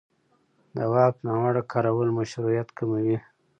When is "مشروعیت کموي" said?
2.17-3.17